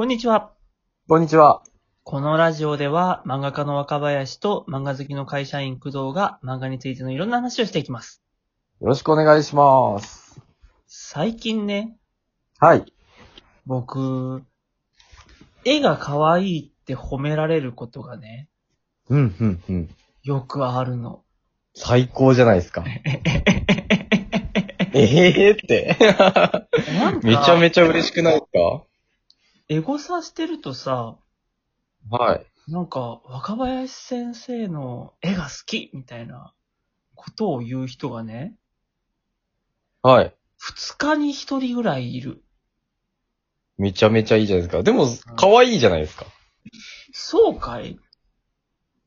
[0.00, 0.52] こんにちは。
[1.08, 1.62] こんにちは。
[2.04, 8.22] このラジオでは漫画家の若林と漫画好きの会社員工藤が漫画についてのいろんな話をしていきます。
[8.80, 10.40] よろしくお願いします。
[10.86, 11.98] 最近ね、
[12.58, 12.90] はい。
[13.66, 14.42] 僕、
[15.66, 18.48] 絵が可愛いって褒められることがね、
[19.10, 19.90] うん、うん、うん。
[20.22, 21.24] よくあるの。
[21.74, 22.86] 最高じゃないですか。
[24.94, 25.94] ええって。
[26.98, 28.89] なんかめちゃめちゃ嬉しくないです
[29.72, 31.16] エゴサしてるとさ、
[32.10, 32.46] かはい。
[32.66, 36.52] なんか若林先生の絵が好きみたいな
[37.14, 38.56] ことを言う人がね、
[40.02, 40.34] はい。
[40.56, 42.42] 二日に一人ぐらいいる。
[43.78, 44.82] めちゃめちゃいいじゃないですか。
[44.82, 46.26] でも、可愛いじゃないですか。
[47.12, 47.96] そうかい？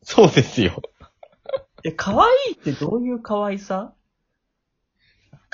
[0.01, 0.81] そうですよ。
[1.83, 3.93] え、可愛いってどういう可愛さ？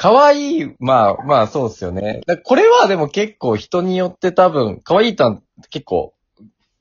[0.02, 2.22] 可愛い、まあ、まあそうですよね。
[2.26, 5.42] だこれはでも結構人によって多分、可愛いとは
[5.72, 6.14] 結構、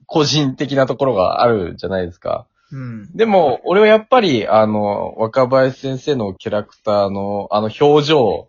[0.06, 2.46] 個人的なところがあるじゃないですか。
[2.70, 3.16] うん。
[3.16, 8.48] でも、俺はやっぱり、あの、若林先生のキャラクターの、あの、表情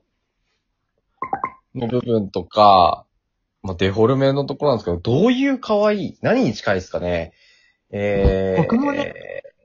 [1.73, 3.05] の部分とか、
[3.63, 7.33] まあ、デフォルメのところなんですけど、どういう可愛い何に近いですかね
[7.89, 9.15] えー、僕もね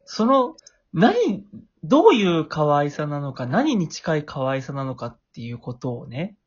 [0.06, 0.56] その、
[0.94, 1.44] 何、
[1.84, 6.38] どういう可愛さなのか、何に近い可愛さなのかっていうことをね、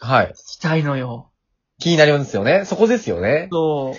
[0.00, 0.30] はい。
[0.30, 1.32] 聞きたいのよ。
[1.80, 2.64] 気になりますよね。
[2.64, 3.48] そこですよね。
[3.50, 3.98] そう。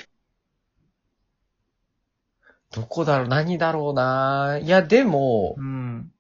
[2.74, 6.14] どこだろう何だろうないや、でもう、ん。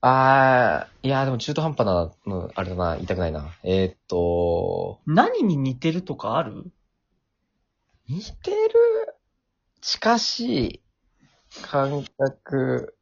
[0.00, 3.52] あー、いや、でも中途半端な、うん、あれだな、言いたくないな。
[3.62, 6.72] えーっと、何に似てるとかある？
[8.08, 8.58] 似てる、
[9.80, 10.82] 近しい
[11.62, 12.94] 感覚。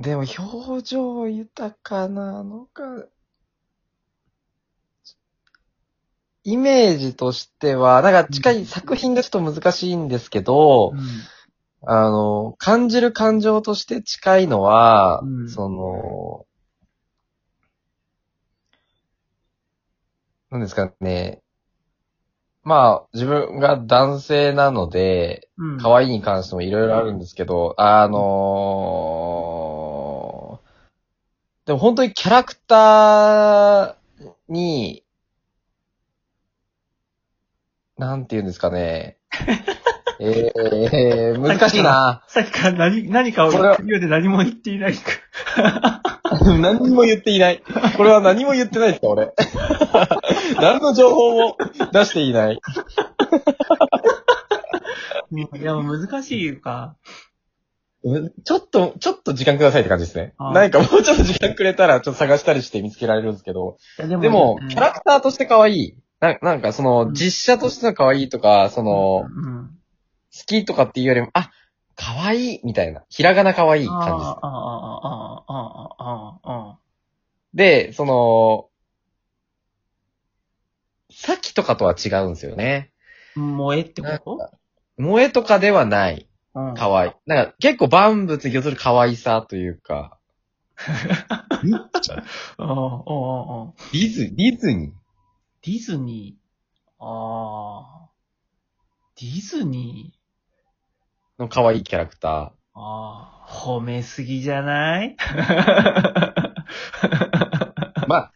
[0.00, 3.06] でも表情豊かなのか、
[6.44, 10.92] イメージとしては、なんか近い作品がちょっと難しいんですけど、
[11.82, 16.46] あの、感じる感情として近いのは、うんその、
[20.50, 21.42] なんですかね。
[22.68, 25.72] まあ、自分が男性なので、うん。
[25.72, 25.80] うん。
[25.80, 30.08] 可愛いに関してもいろいろあるんですけど、あのー
[31.64, 33.94] でも本当にキャラクター
[34.48, 35.04] に、
[37.98, 39.18] なんて言うんですかね。
[40.20, 42.24] えー、難しいな。
[42.26, 44.94] さっきから何、何かをこれは言うで何も言っていない。
[46.60, 47.62] 何にも言っていない。
[47.96, 49.34] これは何も言ってないですか、俺。
[50.60, 51.56] 何の情報も
[51.92, 52.60] 出していない。
[55.30, 56.96] いや、もう難しいか。
[58.04, 60.34] うんちょっと、ちょっと時間くださいって感じですね。
[60.38, 63.76] あー何かもうちょっと時間くれたら、ちょっと探したりして見つけられるんですけど。
[63.98, 65.94] いやででも、キャラククターとして可愛い。
[66.20, 69.70] ななんか、その、うん実写としての可愛いとか、その、好うん。
[70.46, 71.50] きとかっていうよりも、あ、
[71.96, 73.02] 可愛いみたいな。
[73.08, 74.14] ひらがな可愛い感じです。
[74.14, 76.78] ああ、ああ、ああ、ああ、ああ。
[77.54, 78.67] で、その、
[81.20, 82.92] さっきとかとは違うんですよね。
[83.34, 84.08] 萌えってこ
[84.38, 84.52] と？
[85.02, 86.28] 萌えとかではない。
[86.54, 86.74] うん。
[86.74, 87.12] 可愛い。
[87.26, 90.16] なんか、結構万物に寄せる可愛さというか。
[90.78, 90.92] あ
[91.42, 93.72] あ、あ あ、ああ。
[93.92, 94.92] ディズ、ディズニ
[95.62, 97.04] ディズニー？
[97.04, 98.10] ああ。
[99.20, 101.40] ディズニー？
[101.40, 102.30] ーの可愛いキャラクター。
[102.32, 103.34] ああ。
[103.48, 105.16] 褒めすぎじゃない？
[108.06, 108.32] まあ、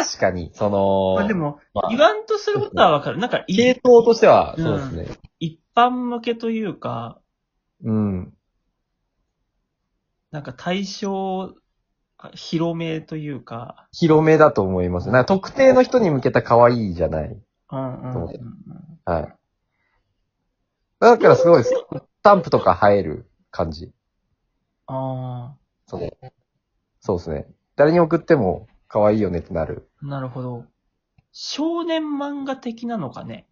[0.00, 3.18] 確かに、その、まあでも、まあ言わんとすることはわかる。
[3.18, 5.18] なんか、い系統としては、うんそうですね。
[5.38, 7.20] 一般向けというか、
[7.84, 8.34] うん。
[10.30, 11.54] なんか対象、
[12.18, 15.10] あ広めというか、広めだと思います。
[15.10, 17.36] なんか特定の人に向けた可愛いじゃない。
[17.70, 18.32] うんうんうんうん。
[19.04, 19.34] はい。
[21.00, 21.72] だからすごい、ス
[22.22, 23.92] タンプとか映える感じ。
[24.86, 25.54] あ
[25.86, 26.10] そう。
[27.00, 27.46] そうですね。
[27.74, 29.88] 誰に送っても可愛いよねってなる。
[30.02, 30.66] あ、なるほど。
[31.32, 33.46] 少年漫画的なのかね？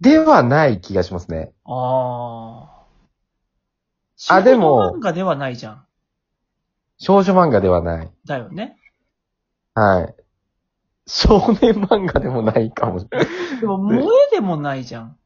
[0.00, 1.52] ではない気がしますね。
[1.64, 2.86] あ
[4.28, 4.36] あ。
[4.36, 5.86] あでも少年漫画ではないじゃん。
[6.98, 8.10] 少女漫画ではない。
[8.24, 8.76] だよね。
[9.74, 10.14] はい。
[11.06, 13.28] 少年漫画でもないかもしれない。
[13.60, 15.16] でも、萌えでもないじゃん。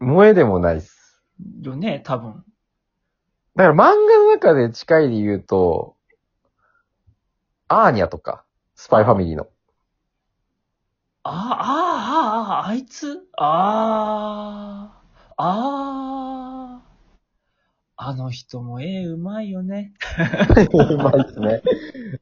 [0.00, 1.22] 萌えでもないっす。
[1.62, 2.44] よね、多分。
[3.54, 5.94] だから漫画の中で近いで言うと、
[7.68, 8.44] アーニャとか、
[8.74, 9.46] スパイファミリーの。
[11.22, 13.26] ああ、ああ、ああ、あいつ？
[13.36, 14.90] あ
[15.36, 16.82] あ、ああ、
[18.00, 19.92] あの人も絵うまいよね。
[20.72, 21.62] うまいですね。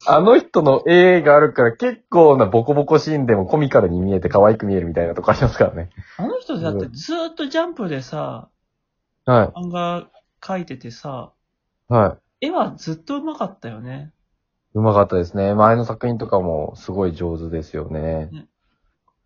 [0.09, 5.91] あの人の絵があるから結構なボコボコシーンでもコミカルに見えて可愛く見えるみたいなとこありますからね。
[6.17, 8.49] あの人だってずーっとジャンプでさ、
[9.27, 10.11] は漫画
[10.41, 11.33] 描いててさ、
[11.91, 11.93] い。
[11.93, 12.47] はい。
[12.47, 14.13] 絵はずっとうまかったよね。
[14.77, 15.55] うまかったですね。
[15.55, 18.31] 前の作品とかもすごい上手ですよね。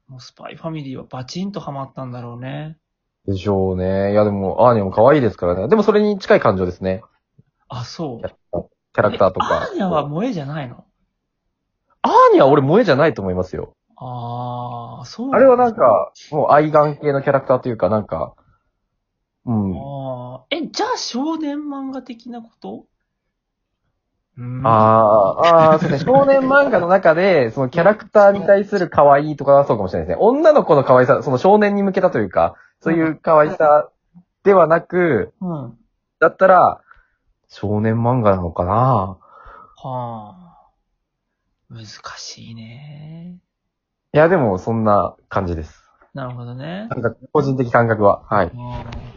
[0.06, 2.78] もうスパイファミリーはバチンとハマったんだろうね。
[3.26, 4.12] でしょうね。
[4.12, 5.66] いやでも、アーニャも可愛いですからね。
[5.66, 7.02] でもそれに近い感情ですね。
[7.68, 8.28] あ、そう。
[8.28, 9.62] キャラクターとか。
[9.62, 10.84] アーニャは萌えじゃないの？
[12.02, 13.74] アーニャは俺萌えじゃないと思いますよ。
[13.96, 18.36] あー、そうあれはなんか、もう愛玩系のキャラクターというか、なんか、
[19.46, 19.74] うん。
[19.76, 22.68] あーえ、じゃあ少年漫画的なこと？
[22.70, 22.84] うん。
[24.64, 26.12] ああ、ああ、そうですね。
[26.12, 30.22] 少年漫画の中で、そのキャラクターに対する可愛いとかはそうかもしれないですね。
[30.22, 33.90] 女の子の可愛さ、その少年に向けたというか、そういう可愛さ
[34.44, 35.78] ではなく、うん。
[36.20, 36.80] だったら、
[37.48, 39.18] 少年漫画なのかなは
[39.76, 40.50] あ。
[41.68, 41.86] 難
[42.16, 43.38] しいね。
[44.12, 45.84] いや、でも、そんな感じです。
[46.14, 46.88] なるほどね。
[46.90, 48.24] なんか、個人的感覚は。
[48.28, 48.46] はい。
[48.46, 49.10] うん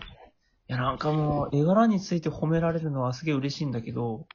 [0.70, 4.28] いや、なんかもう、絵柄について褒められるのはすげえ嬉しいんだけど、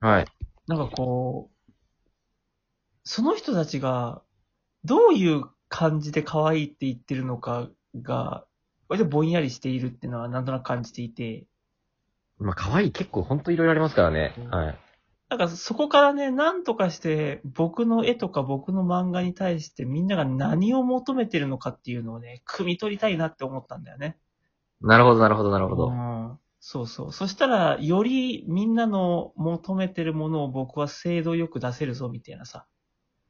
[0.00, 0.26] はい。
[0.66, 1.72] なんかこう、
[3.04, 4.22] その人たちが、
[4.84, 7.68] どういう感じで可愛いって言ってるのか
[8.00, 8.44] が、
[8.88, 11.46] 割とぼんやりしているっていうのはなんとなく感じていて、
[12.38, 14.34] まあ、可愛い結構ほんといろいろありますからね。
[14.50, 14.78] はい。
[15.28, 24.16] なんかそこからね、なんとかして僕の絵とか僕の漫画に対してみんなが何を求めてるのかっていうのをね、汲み取りたいなって思ったんだよね。
[24.80, 25.88] なるほど、なるほど、なるほど。
[25.88, 26.38] うん。
[26.70, 27.12] そうそう。
[27.14, 32.66] そしたら、よりみんなの求めてるものを僕は精度よく出せるぞみたいなさ、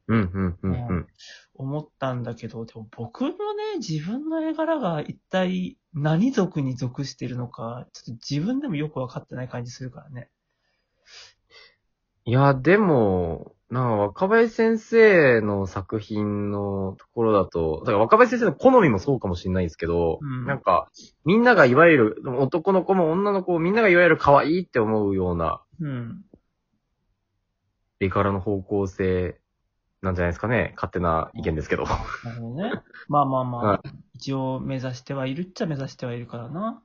[0.09, 1.07] うん、うん、うん、うん。
[1.55, 10.31] 思ったんだけど、でも僕のね、自分の絵柄が一体何族に属してるのか、ちょっと自分でもよくわかってない感じするからね。
[12.25, 20.89] いや、でも、なんか若林先生の作品のところだと、だから若林先生の好みもそうかもしれないですけど、うんなんか、
[21.25, 26.25] みんながいわゆる、男の子も女の子もみんながいわゆる可愛いって思うようなうん。
[28.01, 29.41] 絵柄の方向性
[30.03, 30.73] なんじゃないですかね。
[30.77, 31.85] 勝手な意見ですけど。
[31.85, 31.91] な
[32.35, 32.73] るほどね。
[33.09, 33.83] まあまあまあ、は
[34.15, 36.83] 一応目指してはいるっちゃ目指してはいるからな。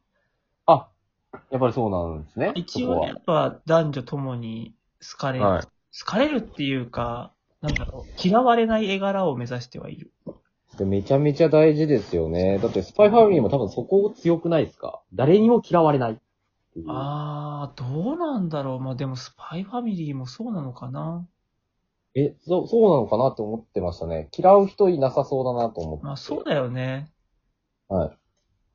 [0.65, 0.87] あ、
[1.51, 5.63] やっぱりそうなんですね一応やっぱ男女ともに好かれる、はい
[5.99, 10.11] 好かれるっていうか、なんだろう、嫌われない絵柄を目指してはいる。
[10.77, 12.57] でめちゃめちゃ大事ですよね。
[12.57, 15.01] だってスパイファミリーも多分そこ強くないですか？
[15.13, 16.19] 誰にも嫌われない。
[16.87, 18.79] あー、どうなんだろう。
[18.79, 21.27] まあでもスパイファミリーもそうなのかな？
[22.15, 24.29] え、そう、そうなのかなって思ってましたね。
[24.37, 26.05] 嫌う人いなさそうだなと思って。
[26.05, 27.11] まあそうだよね。
[27.87, 28.17] はい。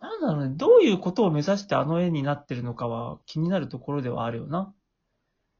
[0.00, 0.54] なんだろうね。
[0.56, 4.72] どういうことを目指してあの絵になってるのかは気になるところではあるよな。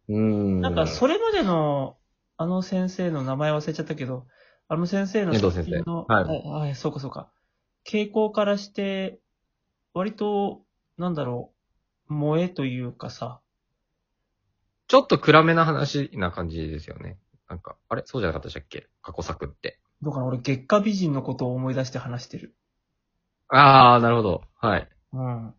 [0.09, 0.61] うーん。
[0.61, 1.97] なんかそれまでの、
[2.37, 4.27] あの先生の名前忘れちゃったけど、
[4.69, 7.31] あの先生の作品のはいあはい、そうかそうか。
[7.87, 9.19] 傾向からして、
[9.95, 10.61] 割と、
[10.99, 11.53] なんだろ
[12.11, 13.41] う、萌えというかさ、
[14.89, 17.19] ちょっと暗めな話な感じですよね。
[17.49, 18.03] なんか、あれ？
[18.05, 18.89] そうじゃなかったでしたっけ？
[19.01, 19.81] 過去作って。
[20.03, 22.55] だから俺月下美人のことを思い出して話してる。
[23.49, 24.43] あー、なるほど。
[24.61, 24.89] はい。
[25.15, 25.55] うん。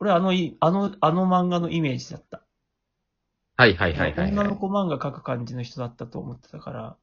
[0.00, 2.42] 俺あのい、あの、あの漫画のイメージだった。
[3.58, 4.32] はいはいはいはい、はい。
[4.32, 6.96] 女の子漫画描く感じの人だったと思ってたから。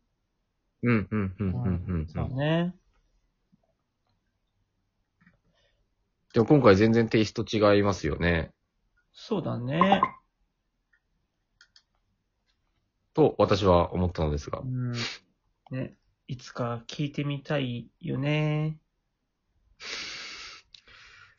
[0.83, 2.07] うん、うん、うん、うん、うん。
[2.07, 2.75] そうね。
[6.33, 8.51] でも今回全然テイスト違いますよね。
[9.13, 10.01] そうだね。
[13.13, 14.65] と、私は思ったのですがう。
[14.65, 14.93] ん。
[15.71, 15.95] ね。
[16.27, 18.79] いつか聞いてみたいよね。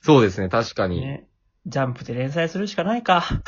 [0.00, 1.00] そうですね、確かに。
[1.00, 1.28] ね。
[1.66, 3.24] ジャンプで連載するしかないか。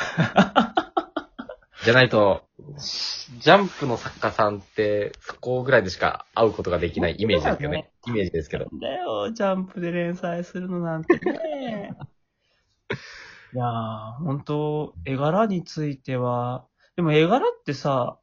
[1.85, 2.46] じゃないと、
[2.77, 7.89] ジャンプの作家さんって、そこぐらいでしか会うことができないイメージですよね。
[8.05, 8.67] イメージですけど。
[8.79, 11.95] だよ、ジャンプで連載するのなんてね。
[13.53, 16.65] いやー、本当絵柄については、
[16.95, 18.17] でも絵柄ってさ、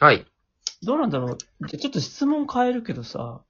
[0.00, 0.26] はい。
[0.82, 1.38] どうなんだろう。
[1.66, 3.40] じゃちょっと質問変えるけどさ、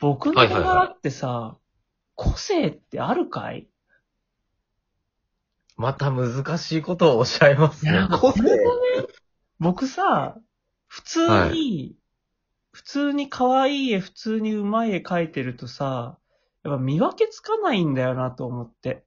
[0.00, 1.56] 僕の絵はいはいはい柄ってさ、
[2.14, 3.66] 個性ってあるかい？
[5.76, 8.06] また難しいことをおっしゃいますね。
[8.20, 8.42] 個性
[9.62, 10.36] 僕さ、
[10.88, 11.96] 普通に、はい
[12.72, 16.18] 普通に可愛い絵、普通に上手い絵描いてるとさ、
[16.64, 19.04] やっぱ見分けつかないんだよなと思って。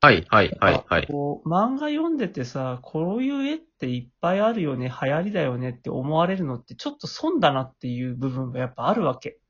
[0.00, 1.06] はい、はい、はい、はい。
[1.08, 9.40] こう、漫画読んでてさ、こういう絵っていっぱいあるよね、流行りだよねって思われるのってちょっと損だなっていう部分がやっぱあるわけ。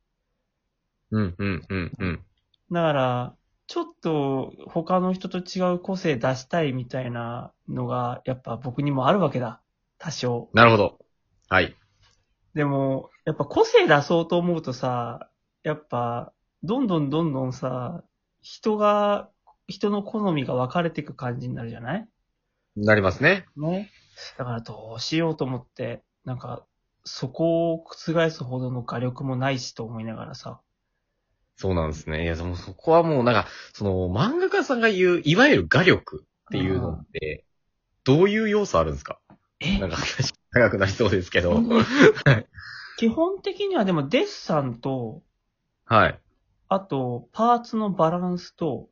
[1.11, 2.25] うん、うん、うん、うん。
[2.71, 3.37] だから、
[3.67, 9.63] ちょっと他の人と違う個性出したいみたいなのが、やっぱ僕にもあるわけだ。
[9.99, 10.51] 多少。
[10.53, 10.99] なるほど。
[11.49, 11.77] はい。
[12.55, 15.31] でも、やっぱ個性出そうと思うとさ、
[15.63, 18.05] やっぱ、どんどんどんどんさ、
[18.43, 19.31] 人が、
[19.69, 22.09] 人の好みが分かれていく感じになるじゃない？
[22.77, 23.47] なりますね。
[23.57, 23.91] ね。
[24.37, 26.67] だからどうしようと思って、なんか、
[27.05, 30.61] そこを覆すほどの画力もないしと思いながらさ。
[31.57, 32.25] そうなんですね。
[32.25, 37.45] いや、でもそこはもうなんか、その漫画家さんが言う、いわゆる画力っていうのって、
[38.05, 39.21] どういう要素あるんですか？
[39.61, 39.79] え？
[39.79, 41.63] なんか話長くなりそうですけど。
[42.99, 45.23] 基本的にはでもデッサンと、
[45.85, 46.21] はい。
[46.69, 48.89] あと、パーツのバランスと、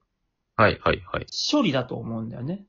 [0.56, 1.26] はい、はい、はい。
[1.50, 2.66] 処理だと思うんだよね。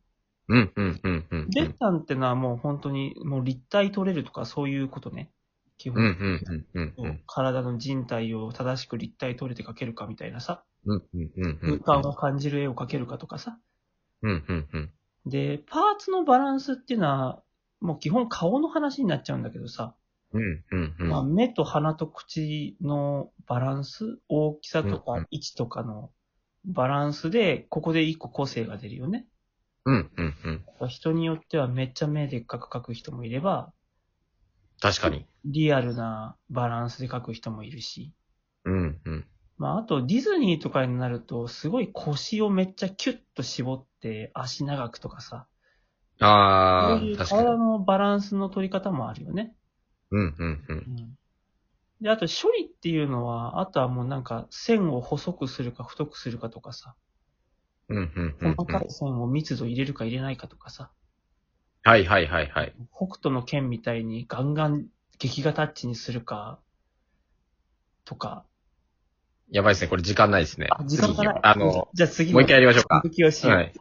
[0.47, 1.49] うん、うん、うん、うん。
[1.49, 5.31] デッサンってのはもう本当に、もう立体取れるとかそういうことね。
[5.81, 7.21] 基うん、本うん、うん、うん、うん。
[7.25, 10.63] 体の人体を正しく立体取れて描けるかみたいなさ。
[10.85, 11.59] うん、うん、うん。
[11.63, 13.57] うん空間を感じる絵を描けるかとかさ。
[14.21, 14.91] うん、うん、うん。
[15.25, 17.41] で、パーツのバランスっていうのは、
[17.79, 19.95] もう基本顔の話になっちゃうんだけどさ。
[20.33, 21.09] うん、うん、うん。
[21.09, 26.11] まあ、目と鼻と口のバランス、大きさとか位置とかの
[26.63, 29.25] バランスで、ここで一個個性が出るよね。
[29.85, 30.87] うん、うん、うん。
[30.89, 33.73] 人によってはめっちゃ目でっかく描く人もいれば、
[34.81, 35.25] 確かに。
[35.45, 38.13] リアルなバランスで描く人もいるし。
[38.65, 39.25] うん、うん。
[39.57, 45.47] まあ、あとディズニーとかになると、すごい腰をめっちゃキュッと絞って足長くとかさ。
[46.19, 47.43] あそういうー、確かに。
[47.43, 49.55] 体のバランスの取り方もあるよね。
[50.09, 50.77] うん、うん、うん。
[50.77, 51.17] うん。
[52.01, 56.95] で、あと処理っていうのは、あとはもうなんか線を細くするか太くするかとかさ。
[57.89, 58.55] うん、うん、うん。
[58.55, 60.91] 細かい線を密度入れるか入れないかとかさ。
[61.83, 62.73] はい、はい、はい、はい。
[62.95, 64.85] 北斗の剣みたいにガンガン
[65.17, 66.59] 劇画タッチにするか、
[68.05, 68.45] とか。
[69.49, 69.87] やばいですね。
[69.87, 70.67] これ時間ないですね。
[70.69, 71.39] あ、時間がない次。
[71.43, 73.55] あの、じゃあ次もう一回やりましょうか続きをしよう。
[73.55, 73.73] はいはい